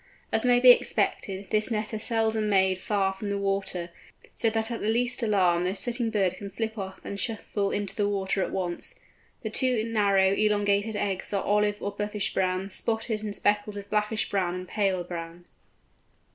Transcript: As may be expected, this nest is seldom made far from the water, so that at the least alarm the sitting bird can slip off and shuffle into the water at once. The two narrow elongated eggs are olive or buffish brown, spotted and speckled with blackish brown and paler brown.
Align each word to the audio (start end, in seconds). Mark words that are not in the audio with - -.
As 0.31 0.43
may 0.43 0.59
be 0.59 0.71
expected, 0.71 1.51
this 1.51 1.69
nest 1.69 1.93
is 1.93 2.01
seldom 2.01 2.49
made 2.49 2.79
far 2.79 3.13
from 3.13 3.29
the 3.29 3.37
water, 3.37 3.91
so 4.33 4.49
that 4.49 4.71
at 4.71 4.81
the 4.81 4.89
least 4.89 5.21
alarm 5.21 5.63
the 5.63 5.75
sitting 5.75 6.09
bird 6.09 6.37
can 6.37 6.49
slip 6.49 6.75
off 6.75 6.99
and 7.03 7.19
shuffle 7.19 7.69
into 7.69 7.95
the 7.95 8.09
water 8.09 8.41
at 8.41 8.49
once. 8.51 8.95
The 9.43 9.51
two 9.51 9.83
narrow 9.83 10.31
elongated 10.33 10.95
eggs 10.95 11.31
are 11.33 11.43
olive 11.43 11.83
or 11.83 11.91
buffish 11.91 12.33
brown, 12.33 12.71
spotted 12.71 13.21
and 13.21 13.35
speckled 13.35 13.75
with 13.75 13.91
blackish 13.91 14.27
brown 14.31 14.55
and 14.55 14.67
paler 14.67 15.03
brown. 15.03 15.45